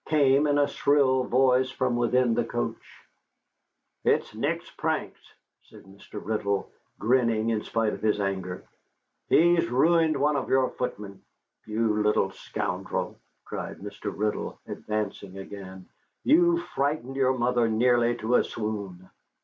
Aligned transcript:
came 0.07 0.47
in 0.47 0.57
a 0.57 0.67
shrill 0.67 1.23
voice 1.25 1.69
from 1.69 1.95
within 1.95 2.33
the 2.33 2.43
coach. 2.43 3.05
"It's 4.03 4.33
Nick's 4.33 4.71
pranks," 4.71 5.21
said 5.65 5.83
Mr. 5.83 6.13
Riddle, 6.19 6.71
grinning 6.97 7.51
in 7.51 7.61
spite 7.63 7.93
of 7.93 8.01
his 8.01 8.19
anger; 8.19 8.63
"he's 9.29 9.69
ruined 9.69 10.17
one 10.17 10.35
of 10.37 10.49
your 10.49 10.71
footmen. 10.71 11.21
You 11.67 12.01
little 12.01 12.31
scoundrel," 12.31 13.19
cried 13.45 13.77
Mr. 13.77 14.11
Riddle, 14.11 14.57
advancing 14.65 15.37
again, 15.37 15.87
"you've 16.23 16.63
frightened 16.69 17.15
your 17.15 17.37
mother 17.37 17.67
nearly 17.69 18.15
to 18.17 18.37
a 18.37 18.43
swoon." 18.43 19.07